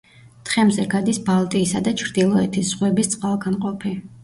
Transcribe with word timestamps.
თხემზე 0.49 0.85
გადის 0.93 1.19
ბალტიისა 1.27 1.83
და 1.89 1.95
ჩრდილოეთის 2.03 2.73
ზღვების 2.75 3.15
წყალგამყოფი. 3.15 3.97